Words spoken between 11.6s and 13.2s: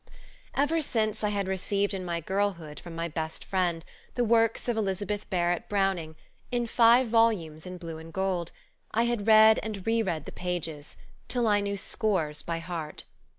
scores by heart.